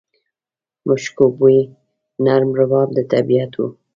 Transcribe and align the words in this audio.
مشکو 0.87 1.25
بوی، 1.37 1.59
نرم 2.25 2.51
رباب 2.59 2.87
د 2.97 2.99
طبیعت 3.11 3.53
و 3.57 3.61